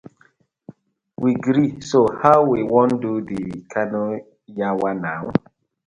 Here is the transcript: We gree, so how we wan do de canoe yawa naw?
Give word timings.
We 1.19 1.35
gree, 1.35 1.79
so 1.89 2.07
how 2.23 2.39
we 2.49 2.59
wan 2.73 2.89
do 3.03 3.13
de 3.29 3.39
canoe 3.73 4.13
yawa 4.59 4.89
naw? 5.03 5.23